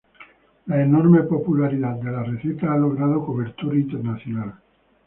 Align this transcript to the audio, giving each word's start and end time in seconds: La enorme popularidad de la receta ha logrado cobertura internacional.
La 0.65 0.81
enorme 0.81 1.21
popularidad 1.27 1.93
de 1.97 2.09
la 2.11 2.23
receta 2.23 2.73
ha 2.73 2.77
logrado 2.79 3.23
cobertura 3.23 3.75
internacional. 3.77 4.55